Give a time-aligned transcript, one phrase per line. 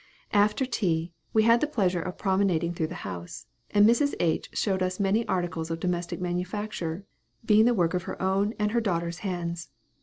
[0.33, 4.15] After tea, we had the pleasure of promenading through the house; and Mrs.
[4.19, 4.49] H.
[4.51, 7.05] showed us many articles of domestic manufacture,
[7.45, 9.69] being the work of her own and her daughters' hands.